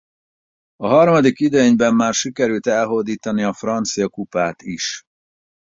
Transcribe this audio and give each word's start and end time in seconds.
A 0.75 0.87
harmadik 0.87 1.39
idényben 1.39 1.95
már 1.95 2.13
sikerült 2.13 2.67
elhódítani 2.67 3.43
a 3.43 3.53
francia 3.53 4.09
kupát 4.09 4.61
is. 4.61 5.03